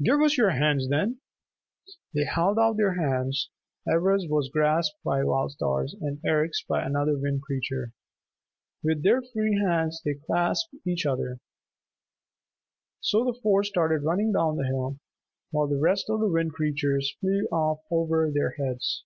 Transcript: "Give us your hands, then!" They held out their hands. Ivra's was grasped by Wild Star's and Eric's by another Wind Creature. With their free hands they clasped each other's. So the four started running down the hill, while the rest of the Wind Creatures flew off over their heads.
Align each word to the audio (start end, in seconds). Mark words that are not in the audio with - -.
"Give 0.00 0.20
us 0.20 0.38
your 0.38 0.50
hands, 0.50 0.88
then!" 0.90 1.18
They 2.14 2.22
held 2.22 2.56
out 2.56 2.76
their 2.76 2.94
hands. 2.94 3.50
Ivra's 3.84 4.28
was 4.28 4.48
grasped 4.48 4.94
by 5.04 5.24
Wild 5.24 5.50
Star's 5.50 5.92
and 6.00 6.20
Eric's 6.24 6.62
by 6.62 6.84
another 6.84 7.18
Wind 7.18 7.42
Creature. 7.42 7.90
With 8.84 9.02
their 9.02 9.20
free 9.20 9.58
hands 9.60 10.00
they 10.04 10.14
clasped 10.14 10.72
each 10.86 11.04
other's. 11.04 11.40
So 13.00 13.24
the 13.24 13.34
four 13.42 13.64
started 13.64 14.04
running 14.04 14.30
down 14.30 14.54
the 14.56 14.68
hill, 14.68 15.00
while 15.50 15.66
the 15.66 15.80
rest 15.80 16.08
of 16.08 16.20
the 16.20 16.28
Wind 16.30 16.52
Creatures 16.52 17.16
flew 17.20 17.46
off 17.50 17.80
over 17.90 18.30
their 18.30 18.50
heads. 18.50 19.02